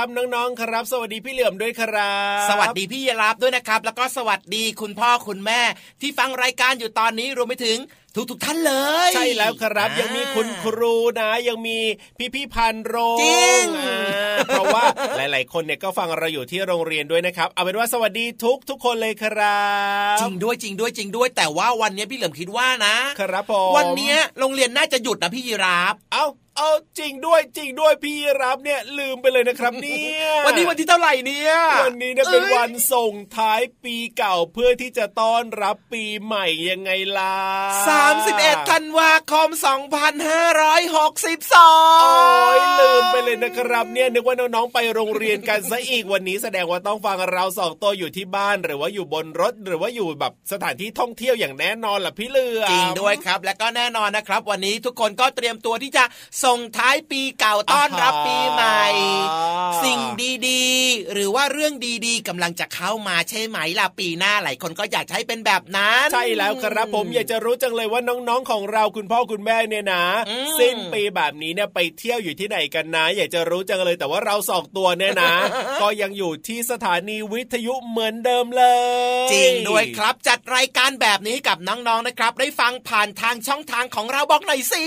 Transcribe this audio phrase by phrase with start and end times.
[0.00, 5.60] ครับน้องๆครับ สวัสดีพี่เหลื่อมด้วยครับ สวัสดีพี่ยรับด้วยนะครับ แล้วก็สวัสดีคุณพ่อคุณแม่
[6.00, 7.78] ที่ฟังรายการอยู่ตอนนี้รวมไปถึง
[8.30, 8.74] ทุกๆท่านเล
[9.08, 11.78] ย ใช่แล้วครับอ่ายังมีคุณครูนะ ยังมี
[12.18, 14.82] พี่พี่ๆพันโรงจริงอ่าเพราะว่า
[15.16, 19.64] หลาย ๆ คนเนี่ยก็ฟังเราอยู่ที่โรงเรียนด้วยนะครับ เอาเป็นว่าสวัสดีทุกทุกๆคนเลยครั
[20.14, 26.24] บจริงด้วยจริงด้วยจริงด้วย แต่ว่าวันนี้พี่เหลิมคิดว่านะครับผมวันเนี้ยโรงเรียนน่าจะหยุดนะพี่ยีราฟเอา
[26.62, 31.52] เอาจริงด้วยจริงด้วยพี่รับเนี่ยลืมไปเลยนะครับเนี่ยวันนี้วันที่เท่าไหร่เนี่ย
[31.84, 37.36] วันนี้เนี่ยเป็นอ้ยวันส่งท้ายปีเก่าเพื่อที่จะต้อนรับปีใหม่ยังไงล่ะ
[37.88, 41.70] สามสิบเอ็ดธันวาคมสองพันห้าร้อยหกสิบสอ
[42.02, 42.12] โอ้
[42.52, 56.04] งยลืมไปเลยนะครับ เนี่ยนึกว่าน้องๆไปโรงเรียนกันซะอีกวันนี้แสดงว่าต้องฟังเราสองตัวอยู่ที่บ้านหรือว่าอยู่บนรถ หรือว่าอยู่แบบสถานที่ท่องเที่ยวอย่างแน่นอนล่ะพี่เหลือมจริงด้วยครับ และก็แน่นอนนะครับ วันนี้ทุกคนก็เตรียมตัวที่จะ
[56.44, 58.84] ส่งท้ายปีเก่าต้อนรับปีใหม่
[59.84, 60.00] สิ่ง
[60.48, 61.74] ดีๆ หรือว่าเรื่อง
[62.06, 75.32] ดีๆกำลังจะเข้ามาใช่ไหมล่ะปีหน้าหลายคนก็อยากจะให้เป็นแบบนั้นใช่แล้วครับผมอยากจะรู้จังเลยว่าน้องๆของเราคุณพ่อคุณแม่เนี่ยนะอืมสิ้นปีแบบนี้เนี่ยไปเที่ยวอยู่ที่ไหนกันนะ อยากจะรู้จังเลยแต่ว่าเราสองตัวเนี่ยนะ
[75.82, 78.64] ก็ยังอยู่ที่สถานีวิทยุเหมือนเดิมเล
[79.26, 84.84] ย จริงด้วยครับจัดรายการแบบนี้กับน้องๆนะครับ ได้ฟังผ่านทางช่องทางของเราบอกหน่อยสิ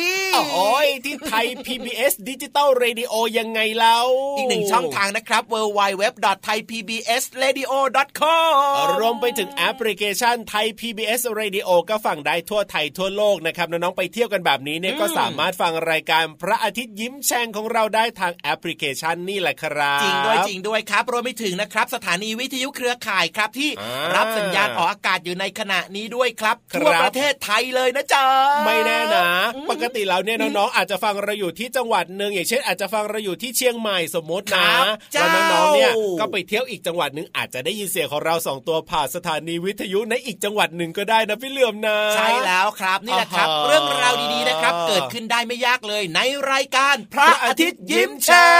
[0.53, 3.97] โอ้ยที่ไทย PBS ดิจิตอลเรดิโอยังไงเล่า
[4.37, 8.51] อีกหนึ่งช่องทางนะครับ www.thaipbsradio.com
[8.99, 28.25] รวมไปถึงแอปพลิเคชันไทย PBS Radio ก็ฟังได้ทั่วไทยทั่วโลกนะครับน้องๆไปเที่ยวกันแบบนี้เนี่ยอืมก็สามารถฟังรายการพระอาทิตย์ยิ้มแฉ่งของเราได้ทางแอปพลิเคชันนี่แหละครับ จริงด้วยจริงด้วยครับรวมไปถึงนะครับ สถานีวิทยุเครือข่ายครับที่อ่ารับสัญญาณออกอากาศอยู่ในขณะนี้ด้วยครับครับทั่วประเทศไทยเลยนะจ๊ะ
[28.65, 46.19] ไม่แน่นะอืมปกติแล้วเนี่ยน้องๆอาจจะฟังเราอยู่ที่จังหวัดหนึ่งอย่างเช่น อาจจะฟังเราอยู่ที่เชียงใหม่สมมติครันะบเจ้าแล้วน้องๆเนี่ยก็ไปเที่ยวอีกจังหวัดหนึ่งอาจจะได้ยินเสียงของเราสองตัวผ่านสถานีวิทยุในอีกจังหวัดหนึ่งก็ได้นะพี่เหลื่อมนะใช่แล้วครับนี่แหละครับอ่าฮะเรื่องราวดีๆนะครับ เกิดขึ้นได้ไม่ยากเลยใน
[46.51, 48.53] รายการ พระอาทิตย์ยิ้มแฉ่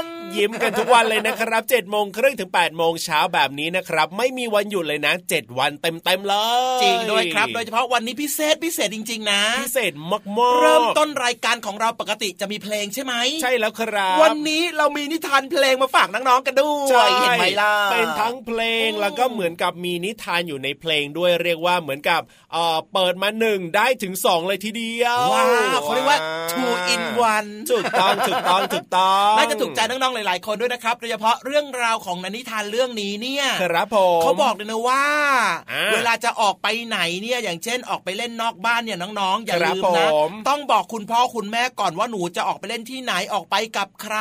[0.00, 6.34] ง ยิ้มกันทุกวันเลยนะครับ7จ็ดโมงครึ่งถึง8ปดโมงเช้าแบบนี้นะครับ ไม่มีวันหยุดเลยนะ 7 วันเต็มเต็มๆเล
[6.78, 22.20] ยจริงด้วยครับ โดยเฉพาะวันนี้พิเศษพิเศษจริง ๆ นะ พิเศษมากๆเริ่มต้นรายการของเราปกติจะมีเพลงใช่ไหมใช่แล้วครับ วันนี้เรามีนิทานเพลงมาฝากน้องๆกันด้วใช่ยเห็นไหมล่ะเป็นทั้งเพลงอืมแล้วก็เหมือนกับมีนิทานอยู่ในเพลงด้วยเรียกว่าเหมือนกับ
[22.52, 25.44] เอ่อเปิดมาหนึ่งได้ถึงสองเลยทีเดียวว้า
[25.78, 26.18] วเขาเรียกว่า
[26.50, 35.04] two in one ถูกต้องถูกต้องถูกต้องน่าจะถูกใจน้องๆหลาย ๆ คนด้วยนะครับโดยเฉพาะเรื่องราวของนิทานเรื่องนี้เนี่ยครับผมเขาบอกเลยนะว่า
[35.72, 44.16] อ่า เวลาจะออกไปไหนเนี่ยอย่างเช่นออกไปเล่นนอกบ้านเนี่ยน้องๆอย่าครับลืมนะผมต้องบอกคุณพ่อคุณแม่ก่อนว่าหนูจะออกไปเล่นที่ไหนออกไปกับใคร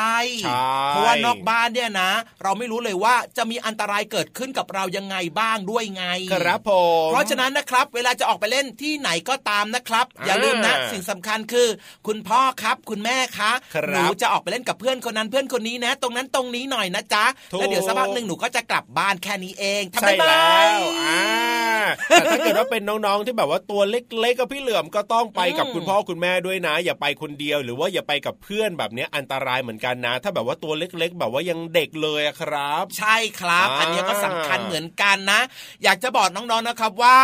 [0.46, 2.12] ใช่เพราะว่านอกบ้านเนี่ยนะ
[2.44, 6.72] เราไม่รู้เลยว่าจะมีอันตรายเกิดขึ้นกับเรายังไงบ้างด้วยไง ครับผ
[7.06, 11.68] มเพราะฉะนั้นนะครับ เวลาจะออกไปเล่นที่ไหนก็ตามนะครับอ่าอย่าลืมนะสิ่งสำคัญคือ
[12.07, 35.42] คุณพ่อครับ คุณแม่คะครับหนูจะออกไปเล่นกับเพื่อนคนนั้นเพื่อนคนนี้นะตรงนั้นตรงนี้หน่อยนะจ๊ะถูกแล้วเดี๋ยวสักพักหนึ่งหนูก็จะกลับบ้านแค่นี้เองทำใช่ได้ไหมแล้วอ่าแต่ถ้าเกิดว่าเป็นน้องๆที่แบบว่าตัวเล็กๆกับพี่เหลือมก็ต้องไปกับอืมคุณพ่อคุณแม่ด้วยนะ อย่าไปคนเดียวหรือว่าอย่าไปกับเพื่อนแบบเนี้ยอันตรายเหมือนกันนะ ถ้าแบบว่าตัวเล็กๆ แบบว่ายังเด็กเลยอะครับ ใช่ครับอ่าอันนี้ก็สำคัญเหมือนกันนะ
[35.83, 37.19] อยากจะบอกน้องๆนะครับว่า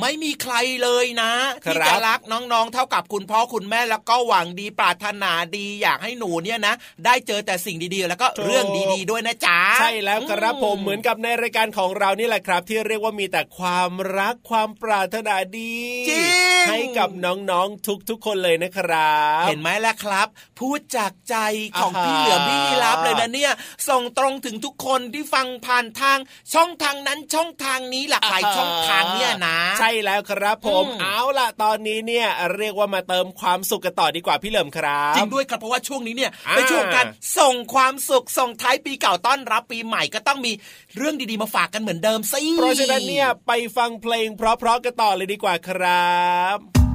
[0.00, 1.32] ไม่มีใครเลยนะ
[1.64, 6.74] ที่จะรักน้องๆ เท่ากับคุณพ่อคุณแม่แล้วก็หวังดีปรารถนาดีอยากให้หนูเนี่ยนะ
[7.04, 15.76] ได้เจอแต่สิ่งดีๆ แล้วก็เรื่องดีๆ ด้วยนะจ๊ะใช่แล้วครับผมเหมือนกับในรายการของเรานี่แหละครับ ที่เรียกว่ามีแต่ความรักความปรารถนาดี
[16.08, 16.24] จริง
[16.68, 20.28] ให้กับน้องๆทุกๆ คนเลยนะครับ เห็นไหมล่ะครับ
[20.58, 21.36] พูดจากใจ
[21.80, 23.52] ของอ่าฮะพี่เหลือมพี่ยีรับเลยนะเนี่ย
[23.88, 26.18] ส่งตรงถึงทุกคนที่ฟังผ่านทาง
[26.54, 32.26] ช่องทางนั้นช่องทางนี้หลากหลายช่องทางเนี่ยนะ ใช่แล้วครับผมอืมเอาล่ะตอนนี้เนี่ย
[32.56, 37.06] เรียกว่ามาเติมความสุขกันต่อดีกว่าพี่เหลิมครับจริงด้วยครับเพราะว่าช่วงนี้เนี่ยอ่าเป็นช่วงของการ
[37.38, 40.52] ส่งความความสุขส่งท้ายปีเก่าต้อนรับปีใหม่ก็ต้องมี
[40.96, 46.18] เรื่องดีๆมาฝากกันเหมือนเดิมสิเพราะฉะนั้นเนี่ยไปฟังเพลงเพราะๆกันต่อเลยดีกว่าครั
[46.56, 46.89] บ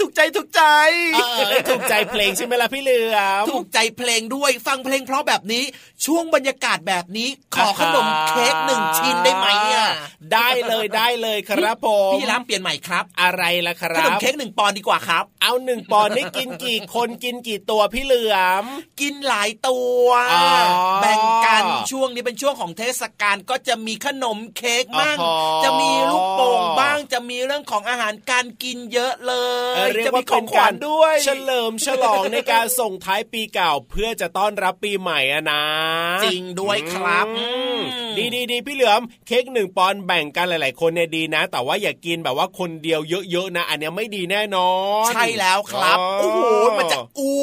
[0.00, 0.62] ถูกใจถูกใจ
[1.16, 5.64] ถูกใจเออถูกใจเพลงใช่ไหมล่ะพี่เหลือมถูกใจเพลงด้วยฟังเพลงเพราะแบบนี้
[6.06, 9.88] ช่วงบรรยากาศแบบนี้ ขอขนมเค้กหนึ่งชิ้นได้ไหมอะ
[10.32, 18.64] ได้เลยได้เลยครับผมพี่รามเปลี่ยนใหม่ครับ อะไรล่ะคขรันมบเค้กหนึ่งปอนด์ดีกว่าครับ เอาหนึ่งปอนด์ได้กินกี่คนกินกี่ตัวพี่เหลือม
[19.00, 20.44] กินหลายตัวอ๋อ
[21.00, 29.34] แบ่งกันช่วงนี้เป็นช่วงของเทศกาลก็จะมีขนมเค้กบ้างอ๋อจะมีลูกโป่งบ้างจะมีเรื่องของอาหารการกินเยอะเล
[29.86, 35.64] ยยเรียจะกว่ามีของขวัญด้วย เฉลิมฉลองในการส่งท้ายปีเก่าเพื่อจะต้อนรับปีใหม่อะนะ
[36.24, 37.46] จริงด้วยครับอื
[37.78, 44.70] มอืมดีดีดีพี่เหลือมเค้กหนึ่งปอนด์แบ่งกันหลาย ๆ คนเนี่ยดีนะ แต่ว่าอย่ากินแบบว่าคนเดียวเยอะ ๆ นะ อันเนี้ยไม่ดีแน่นอ
[45.08, 46.40] น ใช่แล้วครับ โอ้โห
[46.78, 47.34] มันจะอ้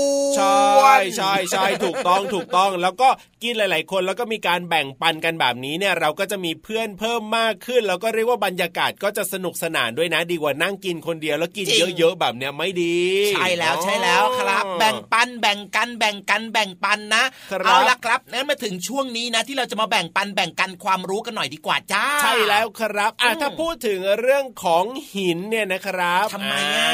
[0.00, 3.08] วนใช่ใช่ใช่ถูกต้องถูกต้องแล้วก็
[3.42, 12.98] กินหลาย ๆ คนแล้วก็มีการแบ่งปันกันแบบนี้เนี่ยเราก็จะมีเพื่อนเพิ่มมากขึ้น แล้วก็เรียกว่าบรรยากาศก็จะสนุกสนานด้วยนะ ดีกว่านั่งกินคนเดียวแล้วกินเยอะๆแบบเนี้ยไม่ดี
[13.34, 17.22] ใช่แล้วใช่แล้วครับอ๋อแบ่งปันแบ่งกันแบ่งกันแบ่งปันนะ
[17.52, 24.84] ครับเอาละครับนั้นมาถึงช่วงนี้นะ ที่เราจะมาแบ่งปันแบ่งกันความรู้กันหน่อยดีกว่าจ้า ใช่แล้วครับอะอืมถ้าพูดถึงเรื่องของ
[25.14, 26.92] หินเนี่ยนะครับทำไมอะ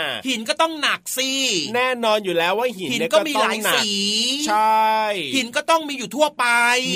[0.00, 1.30] าหินก็ต้องหนักสิ
[1.74, 3.90] แน่นอนอยู่แล้วว่าหินหินเนี่ยก็ก็มีต้อหลางยหนักสี
[4.48, 4.92] ใช่
[5.34, 6.44] หินก็ต้องมีอยู่ทั่วไป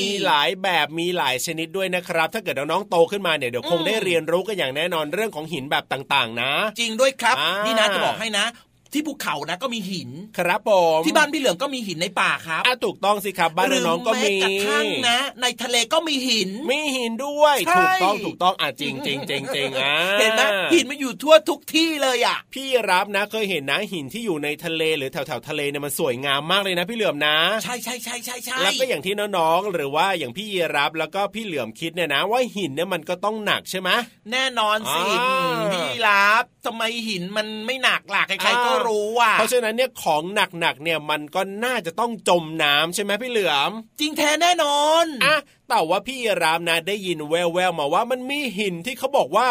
[0.01, 8.45] มีหลายแบบมีหลายชนิดด้วยนะครับ ถ้าเกิดน้องๆโตขึ้นมาเนี่ยเดี๋ยวคงอืมได้เรียนรู้กันอย่างแน่นอนเรื่องของหินแบบต่างๆ นะ จริงด้วยครับอ่านี่นี่นะจะบอกให้นะ
[8.93, 33.91] ที่ภูเขานะก็มีหินครับผมที่บ้านพี่เหลืองก็มีหินในป่าครับอะถูกต้องสิครับบ้านหรือน้องๆก็แม้มีกระทั่งนะ ในทะเลก็มีหิน มีหินด้วยใช่ถูกต้องถูกต้องอะจริงจริงจริงจริงอะเห็นไหมหินมันอยู่ทั่วทุกที่เลยอะ พี่รับนะเคยเห็นนะหินที่อยู่ในทะเลหรือแถวแถวๆทะเลเนี่ยมันสวยงามมากเลยนะ พี่เหลือมนะ ใช่ใช่ใช่ใช่ใช่แล้วก็อย่างที่น้องๆหรือว่าอย่างพี่ยีรับแล้วก็พี่เหลือมคิดเนี่ยนะ ว่าหินเนี่ยมันก็ต้องหนักใช่ไหม
[34.33, 40.23] แน่นอนสิอ่าอืมพี่รับทำไมหินมันไม่หนักล่ะใครๆก็อ่ารู้อะเพราะฉะนั้นเนี่ยของ
[40.61, 45.37] หนักๆเนี่ยมันก็น่าจะต้องจมน้ำใช่ไหมพี่เหลือม จริงแท้แน่นอนอะ
[45.69, 49.49] แต่ว่าพี่ยีรามนะได้ยินแววๆมาว่ามันมีหินที่เขาบอกว่า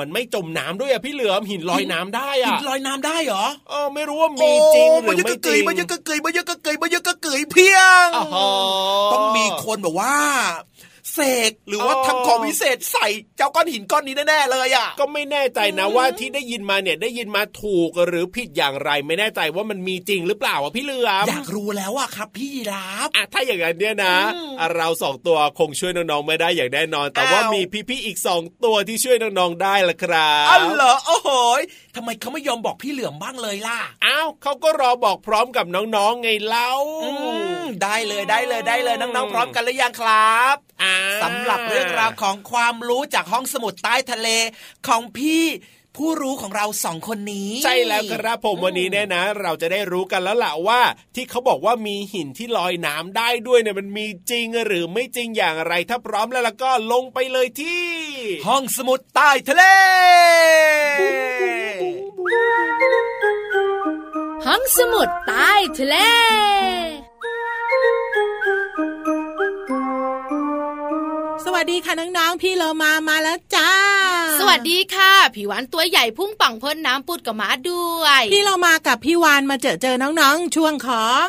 [0.00, 8.50] มันไม่จมน้ำด้วยอะพี่เหลือมหินลอยน้ำได้หิอะนลอยน้ำได้เหรอเออไม่รู้ว่ามีจริงหรือไม่จริงมันยังกะเกยมันยังกะเกยมันยังกะเกยเพียงอ๋อ
[9.12, 10.14] ต้องมีคนแบบว่า
[11.16, 13.06] เสกหรือว่าอ๋อทำของวิเศษใส่
[13.36, 24.14] เจ้าก้อนหินก้อนนี้แน่ๆเลยอะก็ไม่แน่ใจนะว่าที่ได้ยินมาเนี่ยได้ยินมาถูกหรือผิดอย่างไรไม่แน่ใจว่ามันมีจริงหรือเปล่าอะพี่เหลือมอยากรู้แล้วอะครับ พี่ยีราฟอะถ้าอย่างนั้นเนี่ยนะ
[24.74, 31.30] เราสองตัวคงช่วยน้องๆไม่ได้อย่างแน่นอน แต่ว่ามีพี่ๆอีกสองตัวที่ช่วยน้องๆได้ละครับอ๋อเหรอโอ้โห
[31.96, 36.70] ทำไมเขาไม่ยอมบอกพี่เหลือมบ้างเลยล่ะอ้าวเขาก็รอบอกพร้อมกับน้องๆไงเล่า
[37.82, 44.28] ได้เลยได้เลยได้เลยน้องๆพร้อมกันหรือยังครับอ่าสำหรับเรื่องราวของความรู้จากห้องสมุดใต้ทะเล
[44.86, 45.44] ของพี่
[45.96, 50.80] ผู้รู้ของเราสองคนนี้ ใช่แล้วครับผมวันนี้เนี่ยนะ เราจะได้รู้กันแล้วล่ะว่า
[51.14, 57.86] ที่เขาบอกว่ามีหินที่ลอยน้ำได้ด้วยเนี่ยมันมีจริงหรือไม่จริงอย่างไร ถ้าพร้อมแล้วล่ะก็ลงไปเลยที่
[58.48, 59.64] ห้องสมุดใต้ทะเล
[64.46, 65.96] ห้องสมุดใต้ทะเล
[71.56, 73.70] วัสดีค่ะน้องๆ พี่เรามามาแล้วจ้า
[74.38, 81.26] สวัสดีค่ะผิวหวานตัวใหญ่พุ่งป่องพ่นน้ำปุดกับหมาด้วย พี่เรามากับพี่วานมาเจอเจอน้องๆ ช่วงของ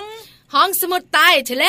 [0.54, 1.66] ห้องสมุดใต้ทะเล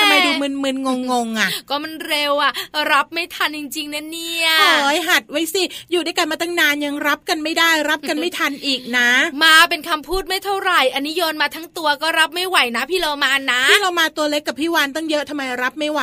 [0.00, 2.52] ทำไมดูมึนๆงงๆอะ ก็มันเร็วอะ
[2.92, 9.10] รับไม่ทันจริงๆนะเนี่ยโอ้ยหัดไว้สิ อยู่ด้วยกันมาตั้งนานยังรับกันไม่ได้ รับกันไม่ทันอีกนะ
[9.44, 16.02] มาเป็นคำพูดไม่เท่าไหร่ อันนี้โยนมาทั้งตัวก็รับไม่ไหวนะพี่โลมานะ พี่เรามาตัวเล็กกับพี่วานตั้งเยอะทำไมรับไม่ไหว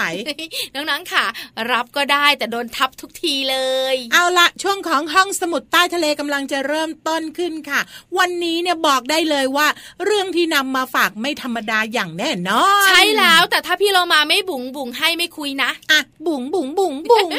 [0.73, 1.25] น้องๆค่ะ
[1.71, 3.57] รับก็ได้แต่โดนทับทุกทีเล
[3.93, 7.81] ย เอาละช่วงของห้องสมุดใต้ทะเลกำลังจะเริ่มต้นขึ้นค่ะ
[8.17, 9.67] วันนี้เนี่ยบอกได้เลยว่า
[10.05, 17.29] เรื่องที่นำมาฝากไม่ธรรมดาอย่างแน่นอน ใช่แล้วแต่ถ้าพี่โลมาไม่บุ๋งบุ๋งให้ไม่คุยนะอะบุ๋งบุ๋งบุ๋งบุ๋ง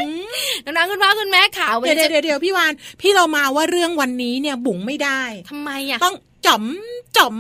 [0.65, 6.65] น้องๆคุณพ่อคุณแม่ข่าววันเดี๋ยวนี้เดี๋ยวจะเดี๋ยวพี่วานพี่เรามาว่าเรื่องวันนี้เนี่ยบุ๋งไม่ได้ทำไมอะต้องจ๋อม
[7.17, 7.37] จ๋อม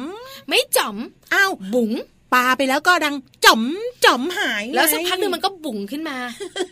[0.48, 0.96] ไม่จ่อม
[1.34, 1.90] อ้าวบุ๋ง
[2.32, 3.62] ปลาไปแล้วก็ดังจ๋อม
[4.04, 6.18] จ๋อมหาย แล้วสักพักหนึ่งมันก็บุ๋งขึ้นมา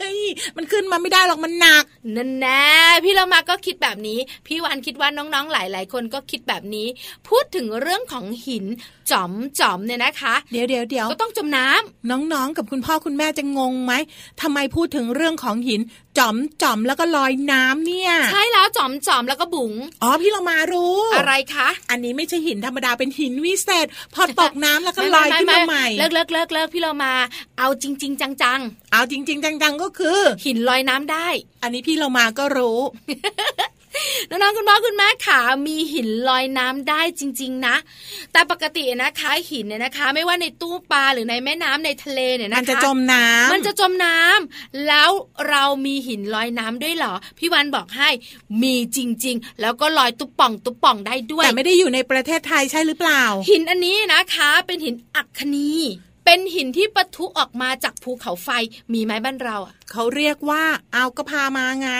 [0.00, 0.20] เฮ้ย
[0.56, 1.84] มันขึ้นมาไม่ได้หรอกมันหนัก
[2.16, 2.66] นั่นแน่
[3.04, 6.86] พี่เรามาก็คิดแบบนี้ พี่วานคิดว่าน้องๆหลาย ๆ คนก็คิดแบบนี้
[7.28, 8.64] พูดถึงเรื่องของหิน
[9.10, 13.92] จ๋อมจ๋อมเนี่ยนะคะ เดี๋ยวเดี๋ยวเดี๋ยวก็ต้องจมน้ำน้องๆ กับคุณพ่อคุณแม่จะงงไหม
[14.42, 15.80] ทำไมพูดถึงเรื่องของหิน
[16.18, 19.72] จ๋อมจ๋อมแล้วก็ลอยน้ำเนี่ย ใช่แล้วจ๋อมจ๋อมแล้วก็บุ๋ง
[20.02, 27.12] อ๋อพี่เรามารู้ อะไรคะ อันนี้ไม่ใช่หินธรรมดาเป็นหินวิเศษ พอตกน้ำแล้วก็ลอยขึ้นมาใหม่เลิกเลิกเลิกเลิกพี่เรามา
[27.58, 28.60] เอาจริงๆจัง
[28.92, 31.28] เอาจริง ๆ จังๆก็คือๆหินลอยน้ำได้
[31.62, 32.78] อันนี้พี่เรามาก็รู้
[34.30, 37.76] น้องๆคุณพ่อคุณแม่ขามีหินลอยน้ำได้จริง ๆ นะ
[38.32, 45.10] แต่ปกตินะคะหินเนี่ยนะคะ ไม่ว่าในตู้ปลาหรือในแม่น้ำในทะเลเนี่ยนะคะมันจะจมน้ำมันจะจมน้ำแล้ว
[45.48, 48.08] เรามีหินลอยน้ำด้วยเหรอพี่วันบอกให้
[48.62, 55.72] มีจริง ๆ แล้วก็ลอยตุ๊บป่องตุ๊บป่องได้ด้วยแต่ไม่ได้อยู่ในประเทศไทยใช่หรือเปล่า หินอันนี้นะคะ เป็นหินอัคคนี
[56.26, 58.48] เป็นหินที่ปะทุออกมาจากภูเขาไฟ
[58.92, 61.90] มีไหมบ้านเราอะเขาเรียกว่าเอาก็พามาไง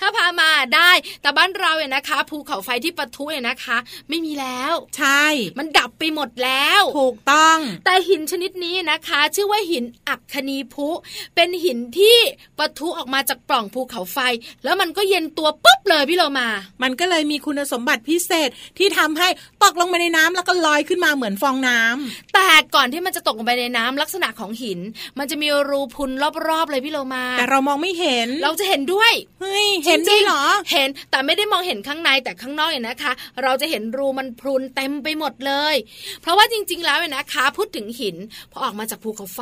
[0.00, 0.90] ถ้าพามาได้
[1.22, 3.76] แต่บ้านเราเนี่ยนะคะภูเขาไฟที่ปะทุเนี่ยนะคะ
[4.08, 5.24] ไม่มีแล้ว ใช่
[5.58, 10.88] มันดับไปหมดแล้ว ถูกต้อง แต่หินชนิดนี้นะคะ ชื่อว่าหินอัคคณีพุ
[11.34, 12.18] เป็นหินที่
[12.58, 14.18] ปะทุออกมาจากปล่องภูเขาไฟ
[14.64, 16.48] แล้วมันก็เย็นตัวปุ๊บเลยพี่เรามา
[16.82, 19.28] มันก็เลยมีคุณสมบัติพิเศษที่ทำให้
[19.62, 24.80] ตกลงไปในน้ำแล้วก็ลอยขึ้นมาเหมือนฟองน้ำแต่ก่อนที่มันจะตกลงไปในน้ำลักษณะของหิน
[25.18, 26.10] มันจะมีรูพุน
[26.48, 30.42] รอบๆเลยพี่เรามา แต่เรามองไม่เห็น เราจะเห็นด้วย เฮ้ย เห็นด้วยเหรอ
[30.72, 35.74] เห็น แต่ไม่ได้มองเห็นข้างในแต่ข้างนอกเนี่ยนะคะ เราจะเห็นรูมันพรุนเต็มไปหมดเลย
[36.22, 38.16] เพราะว่าจริง ๆ แล้วเนี่ยนะคะ พูดถึงหิน
[38.52, 39.40] พอออกมาจากภูเขาไฟ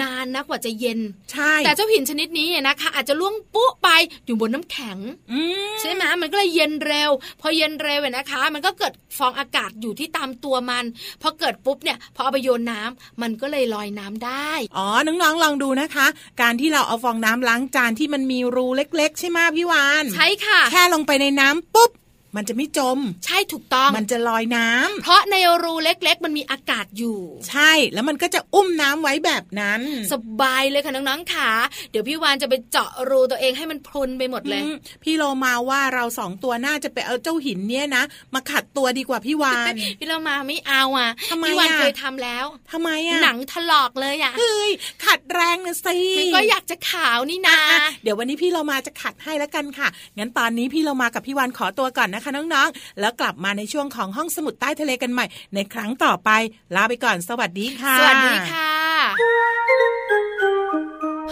[0.00, 1.00] นานนักกว่าจะเย็น
[1.32, 3.88] ใช่ แต่เจ้าหินชนิดนี้เนี่ยนะคะ อาจจะล่วงปุ๊ไป
[4.26, 4.98] อยู่บนน้ำแข็ง
[5.32, 10.84] อืมใช่ไหมมันก็เลยเย็นเร็ว พอเย็นเร็วเนี่ยนะคะ มันก็เกิดฟองอากาศอยู่ที่ตามตัวมัน
[11.22, 12.91] พอเกิดปุ๊บเนี่ยพอเอาไปโยนน้ำ
[13.22, 16.06] มันก็เลยลอยน้ำได้ อ๋อ น้องๆ ลองดูนะคะ
[16.40, 21.90] การที่เราเอาฟองน้ำล้างจานที่มันมีรูเล็ก ๆ ใช่ไหมพี่วาน ใช่ค่ะ แค่ลงไปในน้ำปุ๊บ
[22.36, 29.80] มันจะไม่จม ใช่ถูกต้อง มันจะลอยน้ำเพราะในรูเล็ก ๆ มันมีอากาศอยู่ ใช่แล้วมันก็จะอุ้มน้ำไว้แบบนั้น
[30.12, 31.50] สบายเลยค่ะน้องๆค่ะ
[31.90, 38.02] เดี๋ยวพี่วานจะไปเจาะรูตัวเองให้มันพรุนไปหมดเลยอืมพี่โลมาว่าเราสองตัวน่าจะไปเอาเจ้าหินเนี่ยนะ
[38.34, 44.70] มาขัดตัวดีกว่าพี่วานพี่เรามาไม่เอาอะทำไมพี่วานอะเคยทำแล้วทำไมอะหนังถลอกเลยอะเฮ้ย
[45.04, 56.30] ขัดแรงนะสิมันก็อยากจะขาวนี่นะอะเดี๋ยววันนี้พี่เรามาจะขัดให้แล้วกันค่ะงั้นตอนนี้พี่เรามากับพี่วานขอตัวก่อนนะคะน้องๆ แล้วกลับมาในช่วงของห้องสมุดใต้ทะเลกันใหม่ ในครั้งต่อไป
[56.74, 58.72] ลาไปก่อน สวัสดีค่ะ สวัสดีค่ะ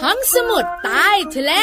[0.03, 1.53] ห้องสมุดใต้ทะเล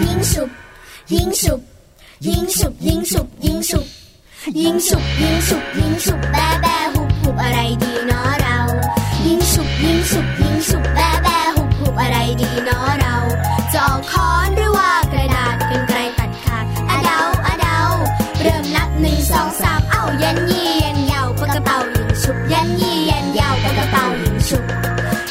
[0.00, 0.50] ยิงฉุบ
[1.14, 1.60] ยิงฉุบ
[2.26, 3.86] ยิงฉุบยิงฉุบยิงฉุบ
[4.50, 8.58] ยิงฉุบยิงฉุบยิงฉุบแบแบหุบหุบอะไรดีเนาะเรา
[9.26, 13.16] ยิงฉุบยิงฉุบยิงฉุบแบแบหุบหุบอะไรดีเนาะเรา
[13.72, 17.78] จะเอาค้อนหรือว่ากระดาษกันไกลตัดขาดอะเดาอะเดา
[18.42, 24.64] เริ่มนับหนึ่งสองสามเอ้ายันยี่ยันยาวปากกระเป๋ายิงฉุบยันยี่ยันยาวปากกระเป๋ายิงฉุบ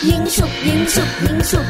[0.07, 1.67] ยิงฉุบยิงฉุบยิงฉุบ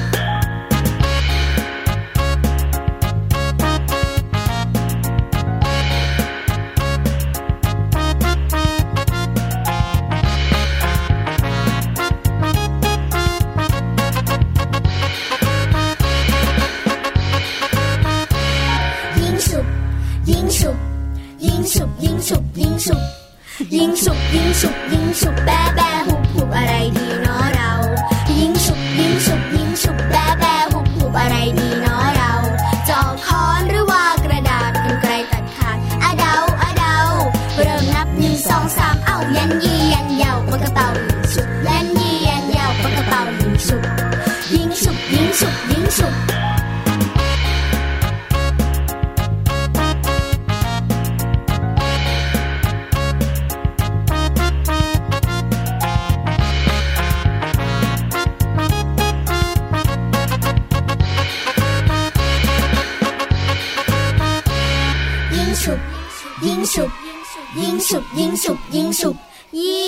[68.19, 69.17] ยิงฉุบยิงฉุบ
[69.55, 69.81] ยิงฉุบยิ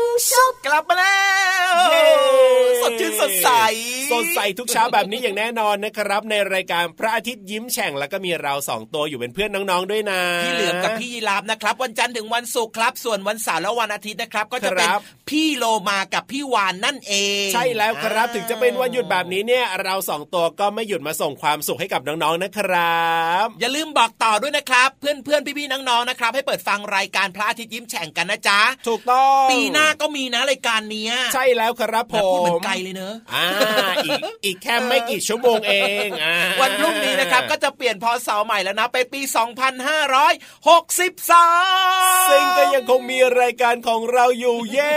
[0.00, 1.20] งฉุบกลับมาแล้
[1.72, 2.06] วเย้
[2.69, 3.48] ส ดชื่นสดใส
[4.12, 15.00] สดใสทุกเช้าแบบนี้อย่างแน่นอนนะครับ ในรายการพระอาทิตย์ยิ้มแฉ่งแล้วก็มีเราสองตัวอยู่เป็นเพื่อนน้องๆด้วยนะพี่เหลือมกับพี่ยีราฟนะครับ วันจันทร์ถึงวันศุกร์ครับ ส่วนวันเสาร์และวันอาทิตย์นะครับ ก็จะเป็นครับ
[15.30, 23.10] พี่โลมากับพี่วานนั่นเอง ใช่แล้วครับถึงจะเป็นวันหยุดแบบนี้เนี่ย เราสองตัวก็ไม่หยุดมาส่งความสุขให้กับน้องๆนะครั
[23.44, 33.46] บ อย่าลืมบอกต่อด้วยนะครับ เพื่อนเพื่อนๆพี่ๆน้องๆนะครับ ให้เปิดฟังรายการพระอาทิตย์ยิ้มแฉ่งกันนะจ๊ะถูกต้องปีหน้าก็มีนะรายการเนี้ยใช่แล้วครับผแบบพูดเหมือมนไกลเลยเนอะอ่า
[34.06, 35.74] อีกอีกแค่ไม่กี่ชั่วโมงเอ
[36.06, 39.34] งอ่าวันพรุ่งนี้นะครับก็จะเปลี่ยนพศใหม่แล้วนะไปปี 2563
[42.30, 44.94] ซึ่งก็ยังคงมีรายการของเราอยู่เย้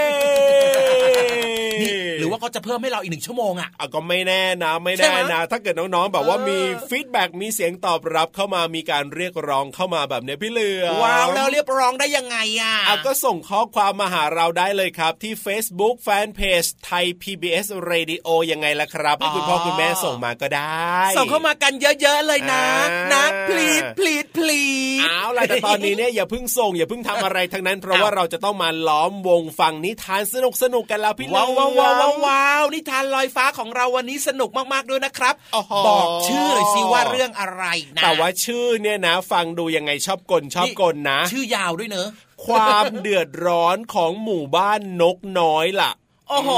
[1.82, 37.66] นี่หรือ ว่าเขาจะเพิ่มให้เราอีกหนึ่งชั่วโมงอะอะก็ไม่แน่นะ ไม่ใช่แน่ไหมนะ ถ้าเกิดน้องๆแบบว่าเออมีฟีดแบ็กมีเสียงตอบรับเข้ามามีการเรียกร้องเข้ามาแบบเนี้ยพี่เหลือว้าวแล้วเรียบร้องได้ยังไงอะเอาก็ส่งข้อความมาหาเราได้เลยครับ ที่ Facebook Fanpage ไทย PBS Radio ยังไงล่ะครับให้คุณพ่อคุณแม่ส่งมาก็ได้ ส่งเข้ามากันเยอะๆเลยนะอ่านนะพลีดพลีด please เอาล่ะแต่ตอนนี้เนี่ยอย่าเพิ่งส่งอย่าเพิ่งทำอะไรทั้งนั้น เพราะว่าเราจะต้องมาล้อมวงฟังนิทานสนุกสนุกๆกันแล้วพี่ว้าวเหลืว้าอวว้าวว้าวว้าวนิทานลอยฟ้าของเราวันนี้สนุกมากๆด้วยนะครับโอ้โหบอกชื่อหน่อยสิว่าเรื่องอะไร
[37.98, 42.08] นะแต่ว่าชื่อเนี่ยนะ ฟังดูยังไงชอบกลชอบกลนะ ชื่อยาวด้วยเนอะ
[42.46, 45.92] ความเดือดร้อนของหมู่บ้านนกน้อยล่ะ
[46.30, 46.52] โอ้โห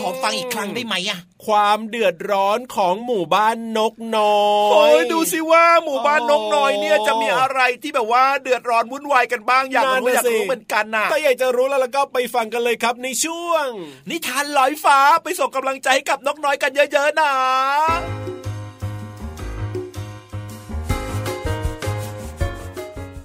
[0.00, 13.66] ขอฟังอีกครั้งได้ไหมอะความเดือดร้อนของหมู่บ้านนกน้อยโอ้ยดูสิว่าหมู่บ้านนกน้อยเนี่ยจะมีอะไรที่แบบว่าเดือดร้อนวุ่นวายกันบ้าง อยากรู้อยากรู้เหมือนกันน่ะถ้าอยากจะรู้แล้วแล้วก็ไปฟังกันเลยครับในช่วง
[14.10, 17.32] นิทานลอยฟ้าไปส่งกำลังใจให้กับนกน้อยกันเยอะๆนะ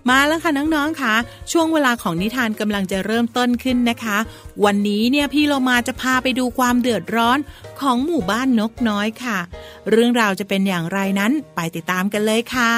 [0.10, 1.16] มาแล้วค่ะน้องๆค่ะ
[1.52, 4.18] ช่วงเวลาของนิทานกำลังจะเริ่มต้นขึ้นนะคะ
[4.66, 7.40] วันนี้เนี่ยพี่เรามาจะพาไปดูความเดือดร้อน
[7.80, 9.38] ของหมู่บ้านนกน้อยค่ะ
[9.90, 12.74] เรื่องราวจะเป็นอย่างไรนั้นไปติดตามกันเลยค่ะ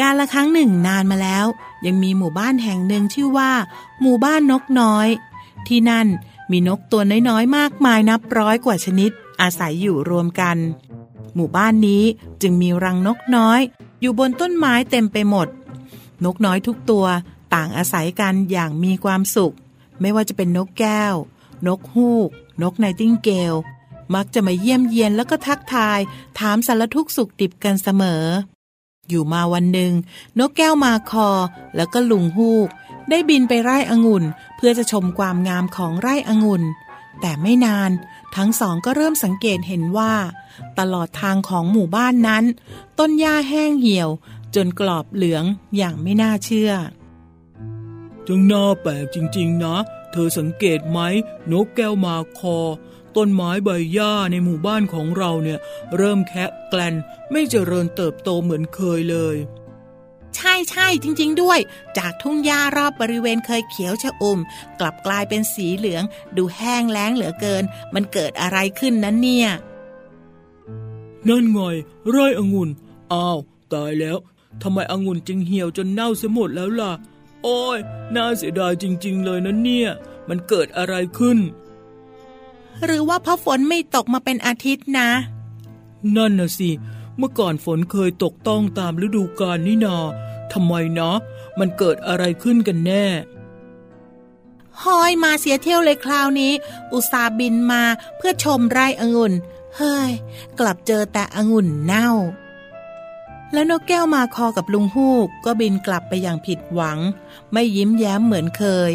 [0.00, 1.46] การละครั้งหนึ่งนานมาแล้ว
[1.86, 3.50] ยังมีหมู่บ้านแห่งหนึ่งชื่อว่า
[4.00, 5.08] หมู่บ้านนกน้อย
[5.68, 6.06] ที่นั่น
[6.50, 9.10] มีนกตัวน้อยๆ มากมายนับร้อยกว่าชนิด
[9.40, 10.56] อาศัยอยู่รวมกัน
[11.36, 12.04] หมู่บ้านนี้
[12.42, 13.60] จึงมีรังนกน้อย
[14.00, 15.48] อยู่บนต้นไม้เต็มไปหมด
[16.24, 17.06] นกน้อยทุกตัว
[17.54, 19.54] ต่างอาศัยกันอย่างมีความสุข
[20.00, 21.14] ไม่ว่าจะเป็นนกแก้ว
[21.66, 22.30] นกฮูก
[22.62, 23.54] นกไนติงเกล
[24.14, 26.00] มักจะมาเยี่ยมเยียนแล้วก็ทักทาย
[26.38, 28.24] ถามสารทุกสุขดิบกันเสมอ
[29.08, 29.92] อยู่มาวันหนึ่ง
[30.38, 31.28] นกแก้วมาคอ
[31.76, 32.68] แล้วก็ลุงฮูก
[33.10, 34.24] ได้บินไปไร่องุ่น
[34.56, 36.62] เพื่อจะชมความงามของไร่องุ่น
[37.20, 37.90] แต่ไม่นาน
[38.36, 40.14] ทั้งสองก็เริ่มสังเกตเห็นว่า
[40.78, 42.44] ตลอดทางของหมู่บ้านนั้น
[42.98, 44.10] ต้นหญ้าแห้งเหี่ยว
[44.54, 45.44] จนกรอบเหลือง
[45.76, 46.72] อย่างไม่น่าเชื่อ
[48.26, 49.76] จังน่าแปลกจริง ๆ นะ
[50.12, 50.98] เธอสังเกตไหม
[51.52, 52.58] นกแก้วมาคอ
[53.16, 55.58] ต้นไม้ใบหญ้าในหมู่บ้านของเราเนี่ย
[55.96, 56.94] เริ่มแคะแกลน
[57.30, 59.36] ไม่เจริญเติบโตเหมือนเคยเลย
[60.36, 61.58] ใช่ใช่จริง ๆ ด้วย
[61.98, 64.38] จากทุ่งหญ้ารอบบริเวณเคยเขียวชะอุ่ม
[64.80, 66.04] กลับกลายเป็นสีเหลือง
[66.36, 69.48] ดูแห้งแล้งเหลือเกิน มันเกิดอะไรขึ้นนั้นเนี่ย
[71.28, 71.58] นั่นไง
[72.08, 72.70] ไร่องุ่น
[73.12, 73.38] อ้าว
[73.72, 74.16] ตายแล้ว
[74.62, 76.92] ทำไมองุ่นจึงเหี่ยวจนเน่าเสียหมดแล้วล่ะ
[77.42, 77.78] โอ้ย
[78.14, 79.88] น่าเสียดายจริง ๆ เลยนะเนี่ย
[80.28, 81.38] มันเกิดอะไรขึ้น
[82.84, 85.08] หรือว่าเพราะฝนไม่ตกมาเป็นอาทิตย์นะ
[86.16, 86.70] นั่นน่ะสิ
[87.18, 89.96] เมื่อก่อนฝนเคยตกต้องตามฤดูกาลนี่นา
[90.52, 91.16] ทำไมนะ
[91.58, 93.06] มันเกิดอะไรขึ้นกันแน่
[94.82, 96.52] ฮอยมาเสียเที่ยวเลยคราวนี้
[96.92, 97.82] อุตสาบินมา
[98.16, 99.32] เพื่อชมไร่องุ่น
[99.76, 100.10] เฮ้ย
[100.58, 102.10] กลับเจอแต่องุ่นเน่า
[103.52, 106.98] แล้วนกแก้วมาคอกับลุงฮูก ก็บินกลับไปอย่างผิดหวัง
[107.52, 108.92] ไม่ยิ้มแย้มเหมือนเคย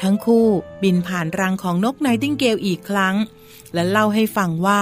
[0.00, 0.46] ทั้งคู่
[0.82, 3.16] บินผ่านรังของนกไนติงเกลอีกครั้ง
[3.74, 4.80] และเล่าให้ฟังว่า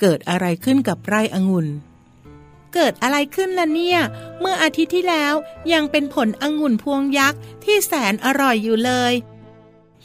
[0.00, 1.66] เกิดอะไรขึ้นกับไร่องุ่น
[2.74, 4.00] เกิดอะไรขึ้นล่ะเนี่ย
[4.40, 5.34] เมื่ออาทิตย์ที่แล้ว
[5.72, 9.14] ยังเป็นผลองุ่นพวงยักษ์ที่แสนอร่อยอยู่เลย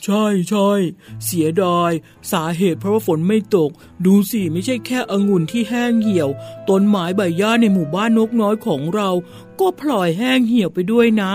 [0.03, 0.69] ใช่ใช่
[1.25, 1.91] เสียดาย
[2.31, 3.71] สาเหตุเพราะว่าฝนไม่ตก
[4.05, 6.29] ดูสิไม่ใช่แค่องุ่นที่แห้งเหี่ยว
[6.69, 9.09] ต้นไม้ใบหญ้าในหมู่บ้านนกน้อยของเรา
[9.59, 11.31] ก็พลอยแห้งเหี่ยวไปด้วยนะ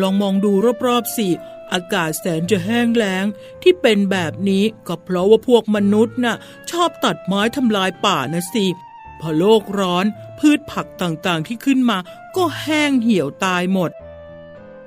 [0.00, 0.52] ลองมองดู
[0.86, 1.28] รอบๆสิ
[1.72, 3.24] อากาศแสนจะแห้งแล้ง
[3.62, 6.36] ที่เป็นแบบนี้ก็เพราะว่าพวกมนุษย์น่ะ
[6.70, 8.66] ชอบตัดไม้ทำลายป่านะสิ
[9.20, 10.06] พอโลกร้อน
[10.38, 11.98] พืชผักต่างๆที่ขึ้นมา
[12.36, 13.90] ก็แห้งเหี่ยวตายหมด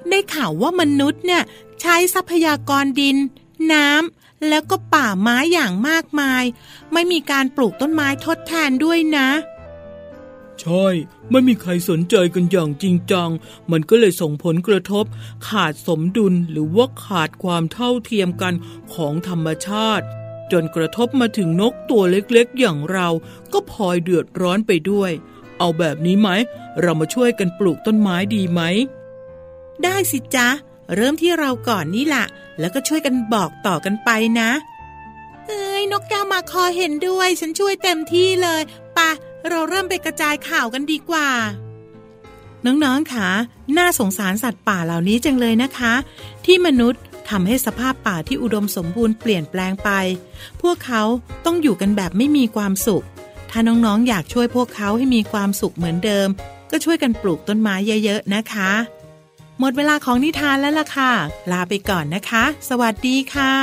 [0.10, 1.44] ได้ข่าวว่ามนุษย์เนี่ย
[1.82, 3.18] ใช้ทรัพยากรดิน
[3.74, 6.44] น้ำแล้วก็ป่าไม้อย่างมากมาย
[6.94, 9.30] ไม่มีการปลูกต้นไม้ทดแทนด้วยนะ
[10.62, 10.86] ใช่
[11.32, 13.30] ไม่มีใครสนใจกันอย่างจริงจัง
[13.72, 15.06] มันก็เลยส่งผลกระทบ
[15.50, 18.54] ขาดสมดุลหรือว่าขาดความเท่าเทียมกัน
[18.94, 20.06] ของธรรมชาติ
[20.52, 23.08] จนกระทบมาถึงนกตัวเล็กๆ อย่างเรา
[23.54, 25.12] ก็พลอยเดือดร้อนไปด้วย
[25.60, 26.30] เอาแบบนี้ไหม
[26.82, 28.62] เรามาช่วยกันปลูกต้นไม้ดีไหม
[29.84, 30.48] ได้สิจ๊ะ
[30.96, 32.26] เริ่มที่เราก่อนนี่แหละ
[32.60, 34.52] แล้วก็ช่วยกันบอกต่อกันไปนะ
[35.48, 38.62] เอ้ยนกแก้วมาคอเห็นด้วย ฉันช่วยเต็มที่เลย
[38.98, 39.12] ปะ
[39.50, 41.30] เราเริ่มไปกระจายข่าวกันดีกว่า
[42.66, 43.28] น้องๆค่ะ
[43.78, 45.94] น่าสงสารสัตว์ป่าเหล่านี้จังเลยนะคะ
[46.46, 49.90] ที่มนุษย์ ทำให้สภาพป่าที่อุดมสมบูรณ์เปลี่ยนแปลงไป
[50.62, 51.04] พวกเขา
[51.46, 53.06] ต้องอยู่กันแบบไม่มีความสุข
[53.50, 56.28] ถ้าน้องๆ อยากช่วยพวกเขาให้มีความสุขเหมือนเดิม
[56.72, 58.72] ก็ช่วยกันปลูกต้นไม้เยอะๆ นะคะ
[59.60, 61.12] หมดเวลาของนิทานแล้วล่ะค่ะ
[61.52, 63.54] ลาไปก่อนนะคะ สวัสดีค่ะ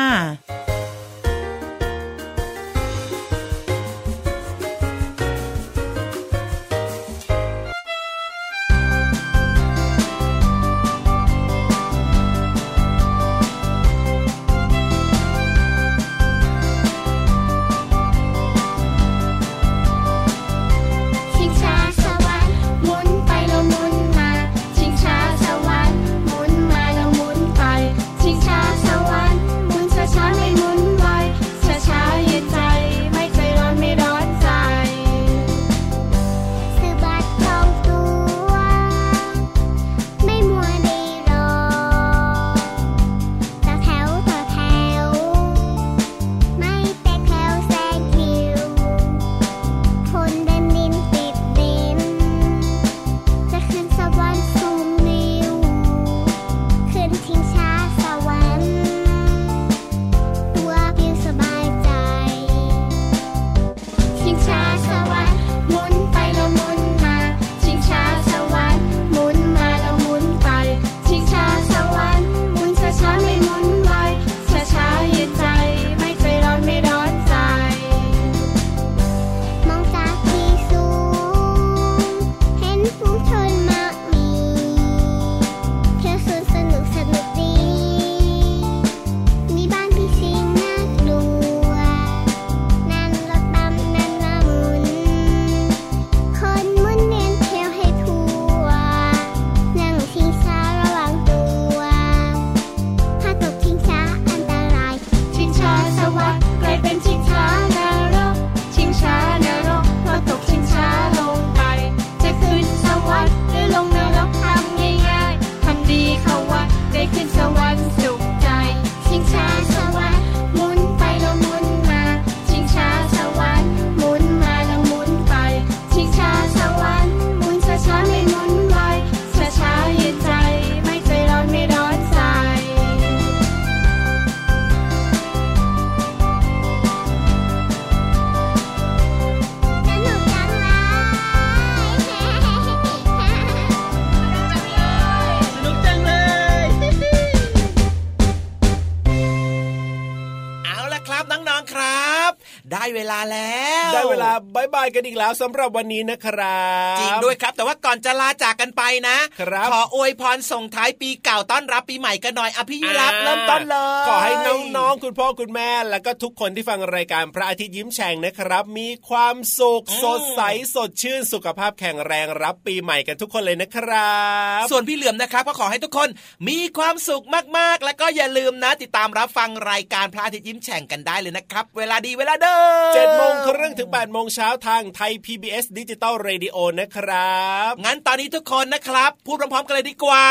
[154.74, 156.62] บายบายกันอีกแล้วสำหรับวันนี้นะครั
[156.94, 164.32] บจริงด้วยครับ แต่ว่าก่อนจะลาจากกันไปนะครับขออวยพรส่งท้ายปีเก่าต้อนรับปีใหม่กันหน่อยอภิยุรับอ่าเริ่มต้นเลยขอให้
[164.76, 170.40] น้องๆคุณพ่อคุณแม่ แล้วก็ทุกคนที่ฟังรายการพระอาทิตย์ยิ้มแฉ่งนะครับ มีความสุขสดใส
[170.74, 174.20] สดชื่นสุขภาพแข็งแรงรับปีใหม่กันทุกคนเลยนะครั
[174.62, 176.08] บ ส่วนพี่เหลือมนะครับก็ขอให้ทุกคน
[176.48, 177.24] มีความสุข
[177.58, 182.56] มากๆ แล้วก็อย่าลืมนะ ติดตามรับฟังรายการพระอาทิตย์ยิ้มแฉ่งกันได้เลยนะครับ เวลาดีเวลาเดิ
[182.90, 190.26] มเจ็ดโมงครึ่งถึง8ปดโมงเช้าทางไทย PBS ดิจิตอลเรดิโอนะครับ งั้นตอนนี้ทุกคนนะครับ พูดพร้อมๆกันเลยดีกว่า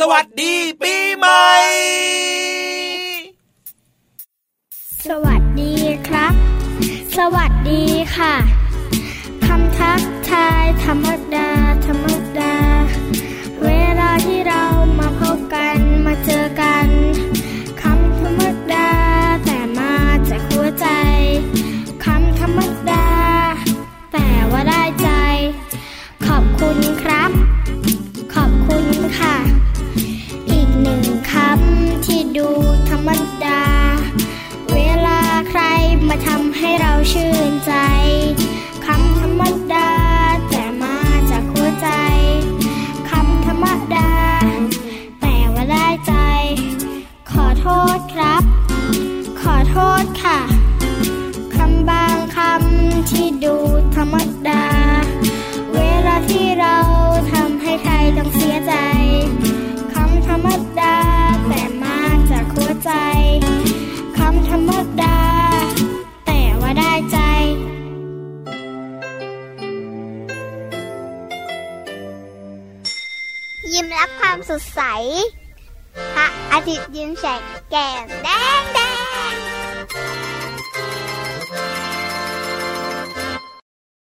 [0.00, 1.48] สวัสดีปีใหม่
[5.08, 5.74] สวัสดี
[6.08, 6.32] ครับ
[7.18, 7.82] สวัสดี
[8.16, 8.34] ค่ะ
[9.46, 11.50] คำทักทายธรรมดา
[11.86, 12.06] ธรรม
[12.38, 12.54] ดา
[13.64, 14.64] เวลาที่เรา
[14.98, 16.88] มาพบกันมาเจอกัน
[26.62, 27.30] คุณครับ
[28.34, 28.86] ขอบคุณ
[29.18, 29.34] ค่ะ